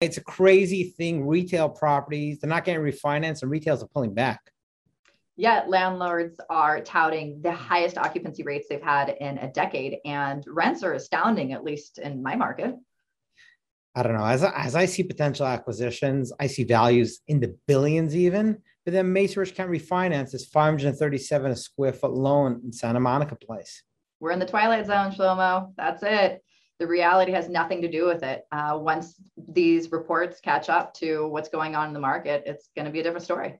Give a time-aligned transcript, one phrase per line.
[0.00, 1.26] it's a crazy thing.
[1.26, 4.40] Retail properties, they're not getting refinanced and retails are pulling back.
[5.36, 10.82] Yet landlords are touting the highest occupancy rates they've had in a decade, and rents
[10.82, 12.74] are astounding, at least in my market.
[13.94, 14.24] I don't know.
[14.24, 18.58] As, as I see potential acquisitions, I see values in the billions even.
[18.84, 23.82] But then Macerich can't refinance this 537 a square foot loan in Santa Monica Place.
[24.18, 25.72] We're in the twilight zone, Shlomo.
[25.76, 26.42] That's it.
[26.78, 28.42] The reality has nothing to do with it.
[28.50, 29.14] Uh, once
[29.48, 33.00] these reports catch up to what's going on in the market, it's going to be
[33.00, 33.58] a different story.